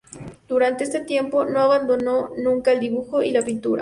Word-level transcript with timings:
Durante 0.47 0.83
este 0.83 1.01
tiempo 1.01 1.45
no 1.45 1.59
abandonó 1.59 2.31
nunca 2.35 2.71
el 2.71 2.79
dibujo 2.79 3.21
y 3.21 3.29
la 3.29 3.43
pintura. 3.43 3.69